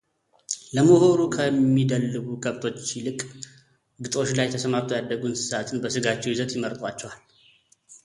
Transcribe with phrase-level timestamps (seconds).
[0.75, 3.19] ለምሁሩ ከሚደልቡ ከብቶችይልቅ
[4.03, 7.19] ግጦሽ ላይ ተሰማርተው ያደጉ እንስሳትን በሥጋቸው ይዘት ይመርጧቸዋል።